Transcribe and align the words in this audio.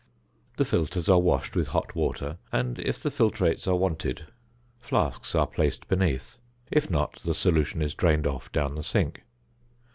The 0.57 0.65
filters 0.65 1.07
are 1.09 1.19
washed 1.19 1.55
with 1.55 1.67
hot 1.67 1.93
water, 1.93 2.39
and 2.51 2.79
if 2.79 3.03
the 3.03 3.11
filtrates 3.11 3.67
are 3.67 3.75
wanted 3.75 4.25
flasks 4.79 5.35
are 5.35 5.45
placed 5.45 5.87
beneath, 5.87 6.39
if 6.71 6.89
not, 6.89 7.17
the 7.23 7.35
solution 7.35 7.83
is 7.83 7.93
drained 7.93 8.25
off 8.25 8.51
down 8.51 8.73
the 8.73 8.83
sink. 8.83 9.21